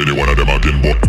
anyone 0.00 0.28
of 0.28 0.36
them 0.36 0.48
again, 0.48 0.80
but 0.82 1.03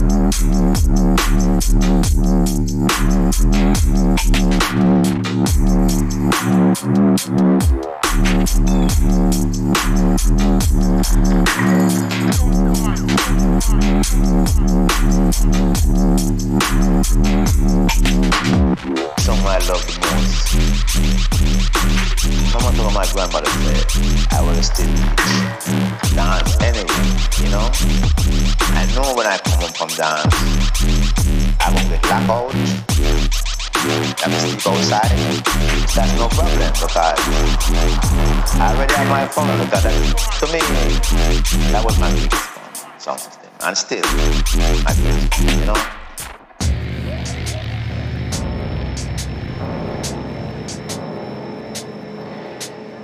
Thank 0.00 0.34
you. 4.38 4.49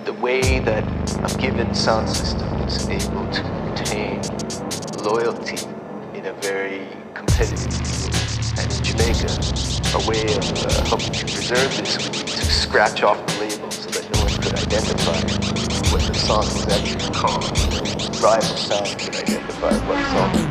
The 0.04 0.12
way 0.20 0.58
that 0.60 0.84
a 1.22 1.38
given 1.38 1.72
sound 1.74 2.08
system 2.08 2.48
is 2.62 2.88
able 2.88 3.26
to 3.30 3.42
contain 3.42 4.20
loyalty 5.04 5.64
in 6.14 6.26
a 6.26 6.32
very 6.40 6.86
competitive. 7.14 7.72
And 8.58 8.72
in 8.72 8.82
Jamaica, 8.82 9.30
a 9.94 10.08
way 10.08 10.24
of 10.36 10.44
uh, 10.64 10.84
helping 10.86 11.12
to 11.12 11.24
preserve 11.24 11.76
this 11.76 11.96
would 12.02 12.26
to 12.26 12.44
scratch 12.44 13.02
off 13.02 13.24
the 13.26 13.40
label 13.40 13.70
so 13.70 13.90
that 13.90 14.04
no 14.14 14.24
one 14.24 14.42
could 14.42 14.54
identify 14.54 15.65
song 16.26 16.38
was 16.38 16.66
actually 16.66 17.14
called. 17.14 17.44
Rival 18.20 18.56
sound 18.56 18.98
could 18.98 19.14
identify 19.14 19.74
what 19.86 20.34
song 20.34 20.45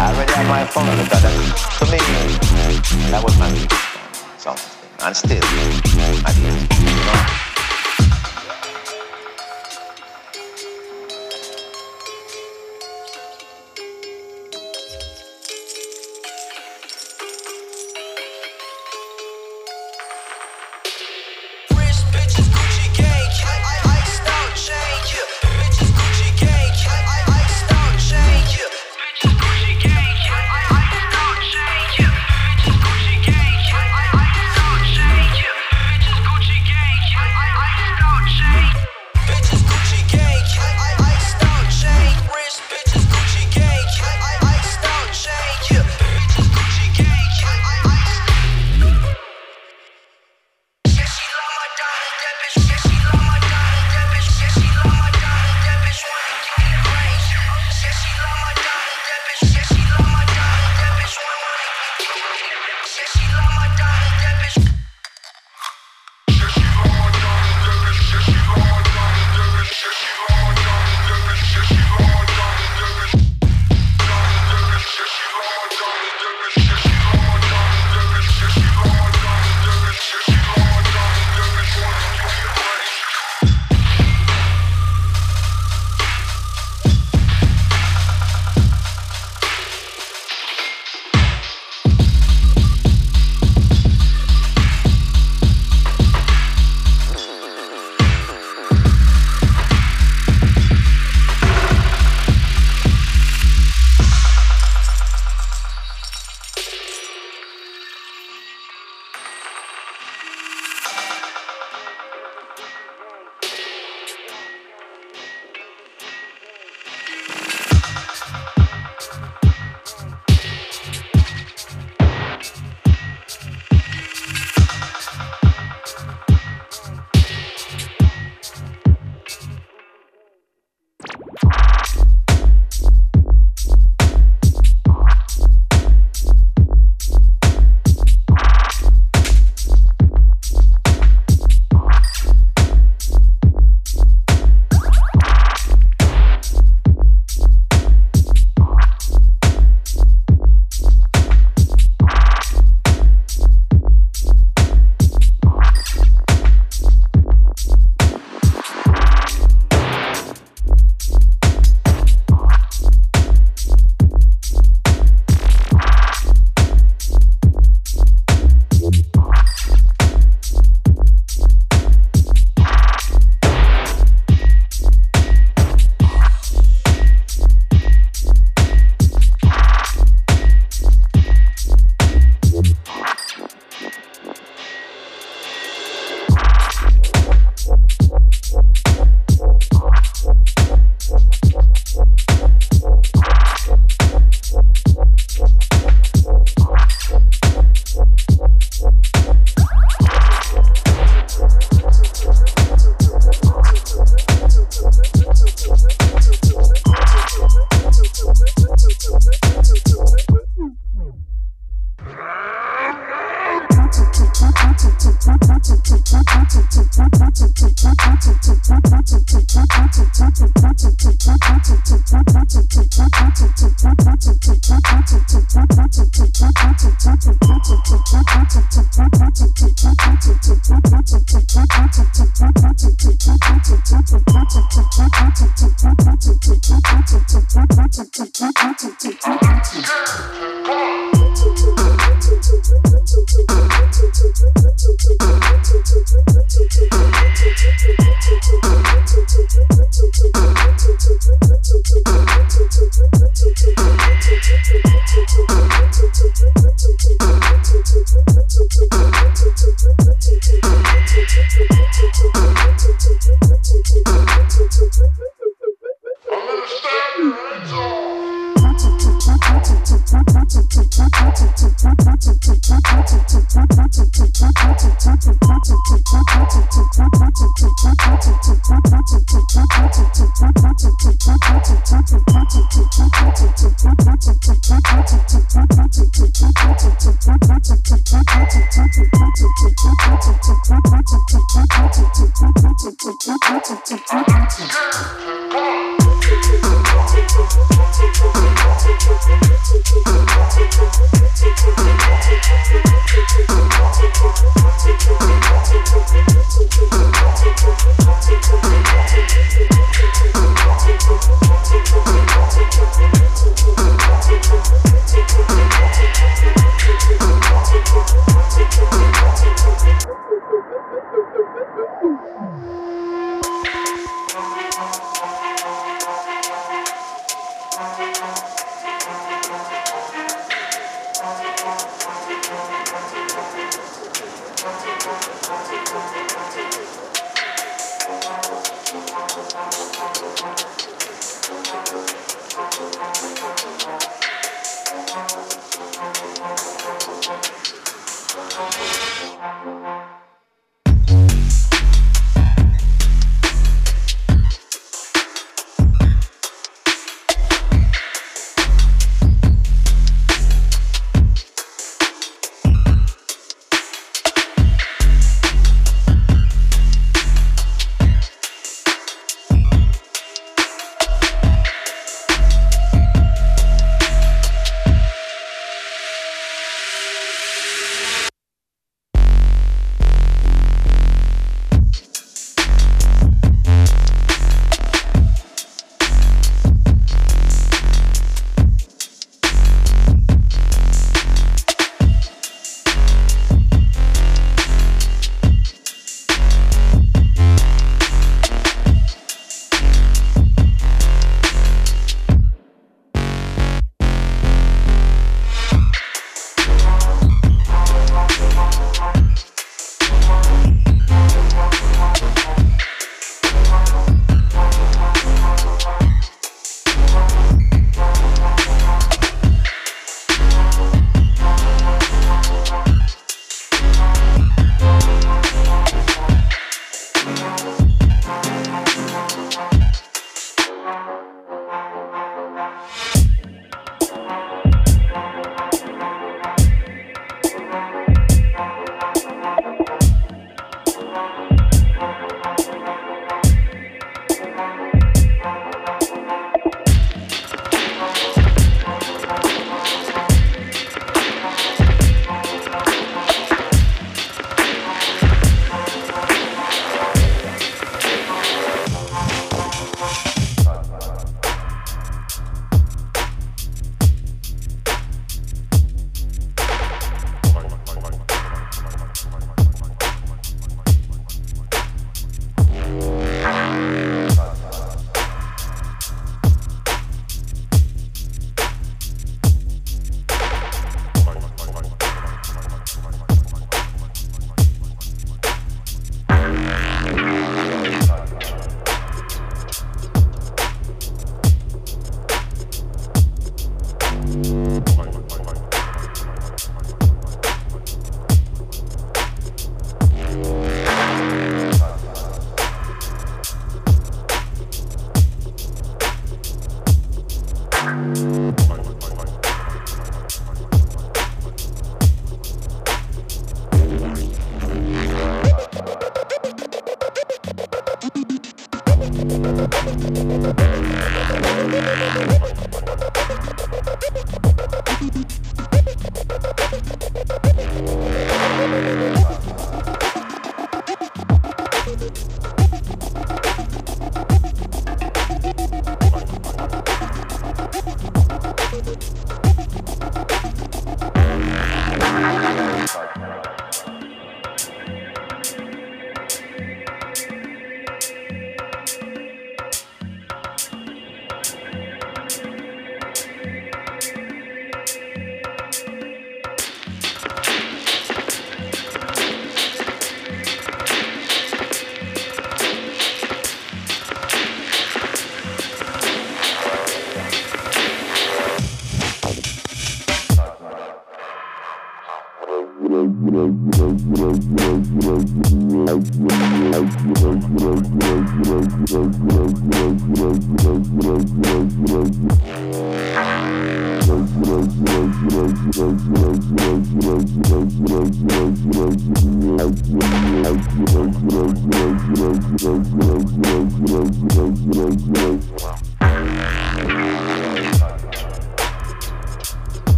I 0.00 0.14
already 0.14 0.32
have 0.32 0.48
my 0.48 0.64
phone. 0.64 0.86
That, 0.86 1.10
that, 1.10 1.20
to 1.78 1.84
me, 1.92 1.98
that 3.10 3.22
was 3.22 3.38
my 3.38 3.50
song. 4.38 4.56
And 5.02 5.14
still, 5.14 5.42
I 6.24 6.32
do. 6.32 6.40
You 6.40 7.04
know? 7.04 7.49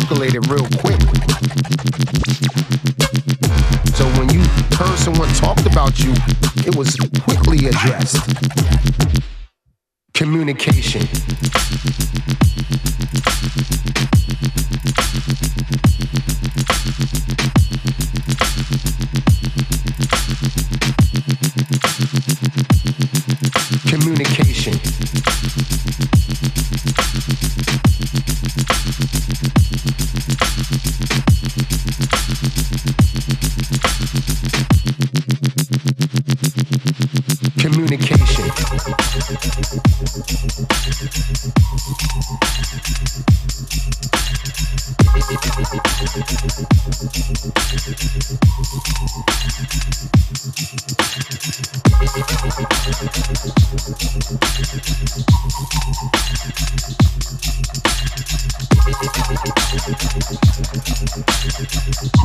circulated 0.00 0.46
real 0.48 0.66
quick. 0.80 0.98
So 3.92 4.06
when 4.16 4.30
you 4.30 4.40
heard 4.78 4.98
someone 4.98 5.28
talked 5.34 5.66
about 5.66 5.98
you, 5.98 6.14
it 6.66 6.74
was 6.74 6.96
quickly 7.26 7.66
addressed. 7.66 8.41
communication. 37.86 38.44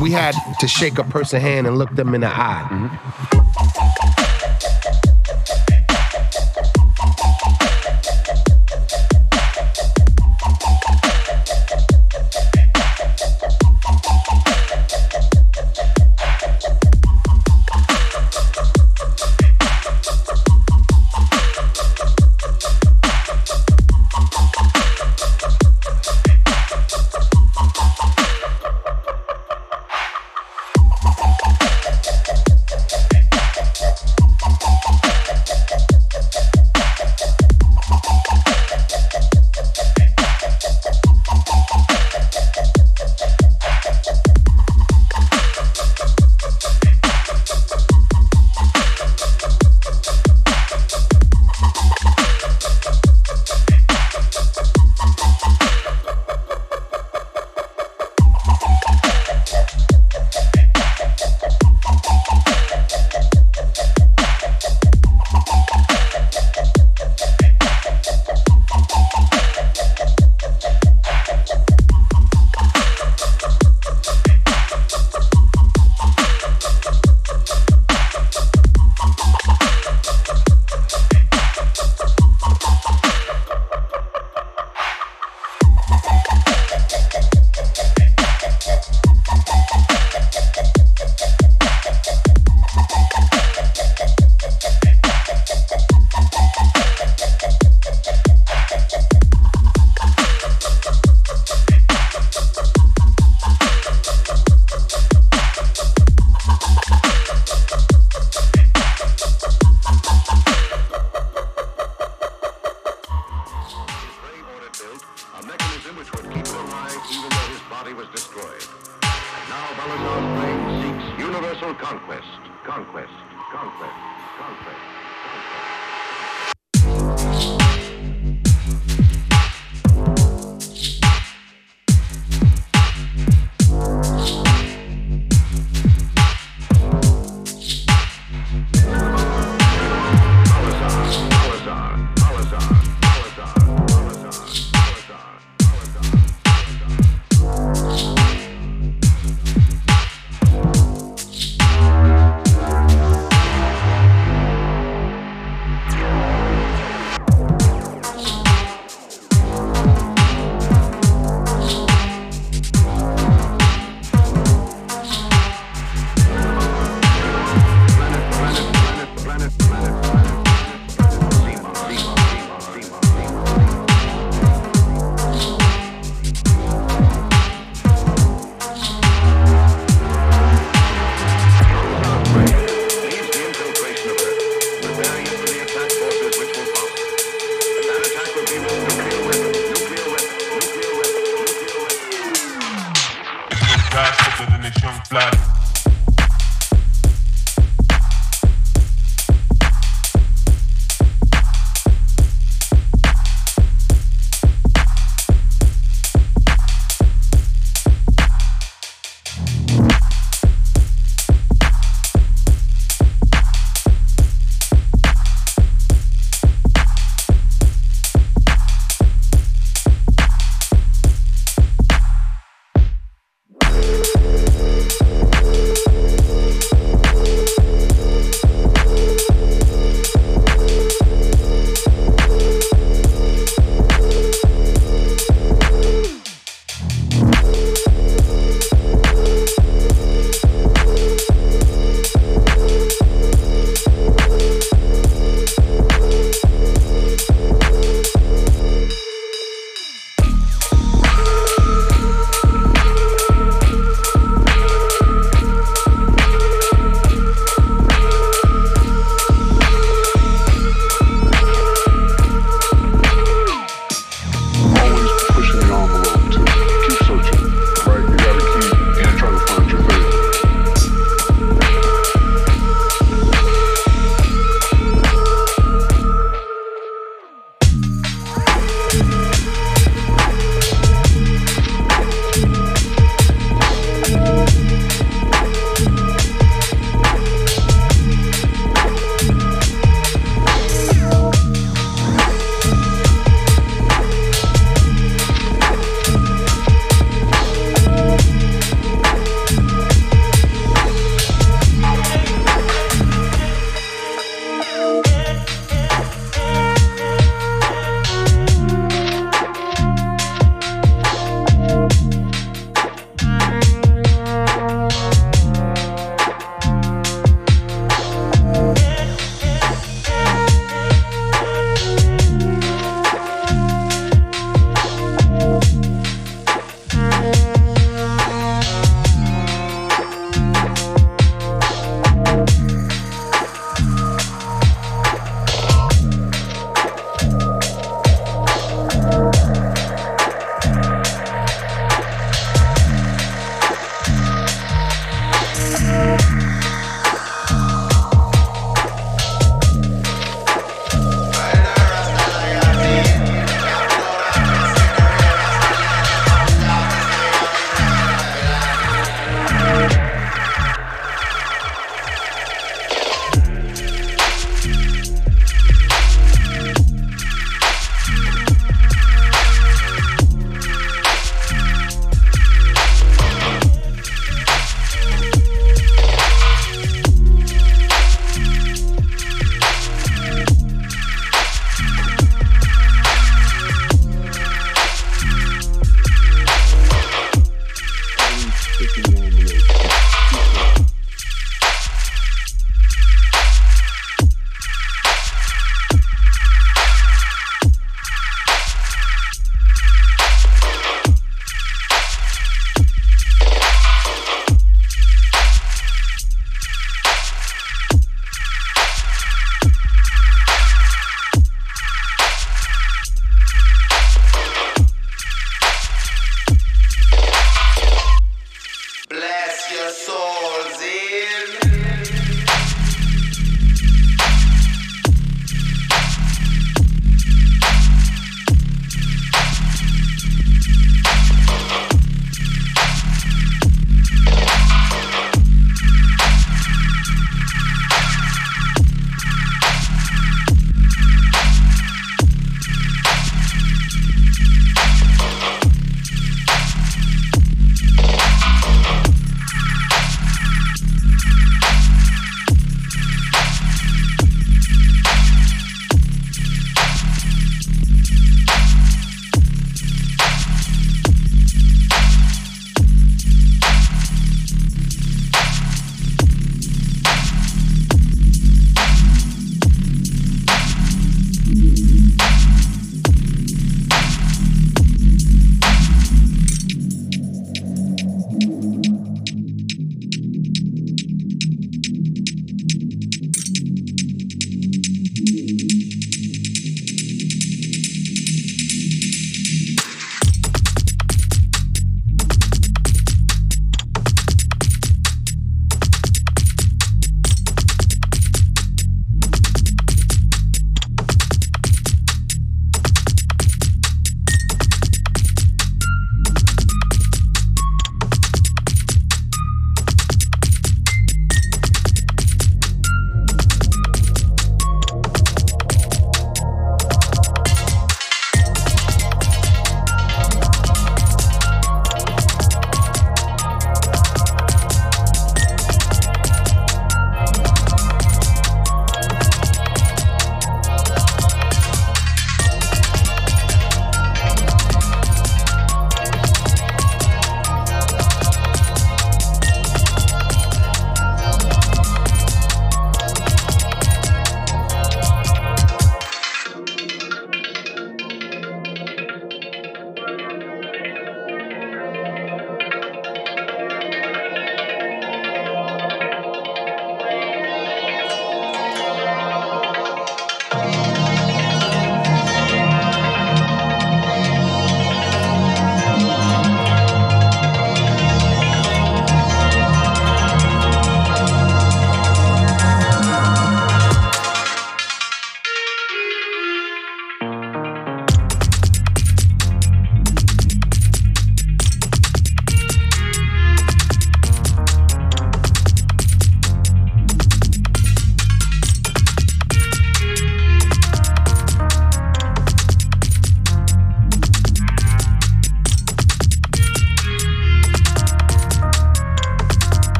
We 0.00 0.12
had 0.12 0.34
to 0.60 0.68
shake 0.68 0.98
a 0.98 1.04
person's 1.04 1.42
hand 1.42 1.66
and 1.66 1.78
look 1.78 1.94
them 1.96 2.14
in 2.14 2.20
the 2.20 2.28
eye. 2.28 2.68
Mm-hmm 2.70 3.15